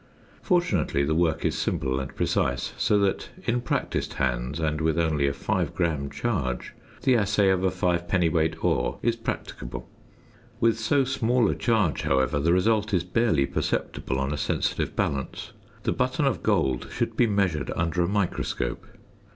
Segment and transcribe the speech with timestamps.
[0.41, 5.27] Fortunately the work is simple and precise, so that in practised hands and with only
[5.27, 8.63] a 5 gram charge the assay of a 5 dwt.
[8.63, 9.87] ore is practicable;
[10.59, 15.51] with so small a charge, however, the result is barely perceptible on a sensitive balance:
[15.83, 18.87] the button of gold should be measured under a microscope.